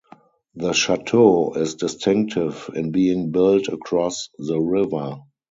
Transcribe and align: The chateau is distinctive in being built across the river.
The 0.55 0.73
chateau 0.73 1.53
is 1.53 1.75
distinctive 1.75 2.71
in 2.73 2.89
being 2.91 3.29
built 3.31 3.67
across 3.67 4.29
the 4.39 4.59
river. 4.59 5.19